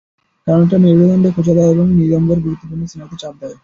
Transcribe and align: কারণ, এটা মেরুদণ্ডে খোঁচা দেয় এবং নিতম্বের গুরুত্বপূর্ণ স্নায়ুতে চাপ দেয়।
কারণ, 0.47 0.61
এটা 0.65 0.77
মেরুদণ্ডে 0.83 1.29
খোঁচা 1.35 1.53
দেয় 1.57 1.71
এবং 1.73 1.85
নিতম্বের 1.97 2.39
গুরুত্বপূর্ণ 2.45 2.81
স্নায়ুতে 2.85 3.17
চাপ 3.21 3.33
দেয়। 3.41 3.55